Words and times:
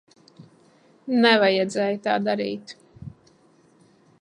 Nevajadzēja 1.25 1.99
tā 2.07 2.17
darīt. 2.29 2.75